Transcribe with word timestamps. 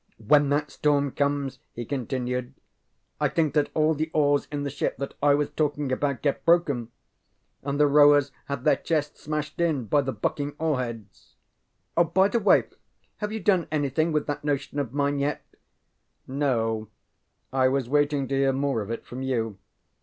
ŌĆ£When 0.19 0.49
that 0.49 0.71
storm 0.71 1.11
comes, 1.11 1.57
ŌĆØ 1.57 1.59
he 1.75 1.85
continued, 1.85 2.53
ŌĆ£I 3.21 3.35
think 3.35 3.53
that 3.53 3.69
all 3.75 3.93
the 3.93 4.09
oars 4.15 4.47
in 4.51 4.63
the 4.63 4.71
ship 4.71 4.97
that 4.97 5.13
I 5.21 5.35
was 5.35 5.51
talking 5.51 5.91
about 5.91 6.23
get 6.23 6.43
broken, 6.43 6.89
and 7.61 7.79
the 7.79 7.85
rowers 7.85 8.31
have 8.45 8.63
their 8.63 8.77
chests 8.77 9.21
smashed 9.21 9.61
in 9.61 9.85
by 9.85 10.01
the 10.01 10.11
bucking 10.11 10.55
oar 10.57 10.79
heads. 10.79 11.35
By 11.95 12.27
the 12.29 12.39
way, 12.39 12.63
have 13.17 13.31
you 13.31 13.41
done 13.41 13.67
anything 13.71 14.11
with 14.11 14.25
that 14.25 14.43
notion 14.43 14.79
of 14.79 14.91
mine 14.91 15.19
yet? 15.19 15.43
ŌĆØ 16.27 16.35
ŌĆ£No. 16.35 16.87
I 17.53 17.67
was 17.67 17.87
waiting 17.87 18.27
to 18.27 18.35
hear 18.35 18.53
more 18.53 18.81
of 18.81 18.89
it 18.89 19.05
from 19.05 19.21
you. 19.21 19.59